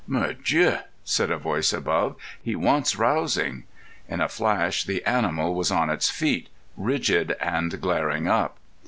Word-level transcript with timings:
"Mordieu!" 0.07 0.79
said 1.03 1.29
a 1.29 1.37
voice 1.37 1.71
above. 1.71 2.15
"He 2.41 2.55
wants 2.55 2.95
rousing." 2.95 3.65
In 4.09 4.19
a 4.19 4.27
flash 4.27 4.83
the 4.83 5.05
animal 5.05 5.53
was 5.53 5.69
on 5.69 5.91
its 5.91 6.09
feet, 6.09 6.49
rigid 6.75 7.33
and 7.39 7.79
glaring 7.79 8.27
up. 8.27 8.57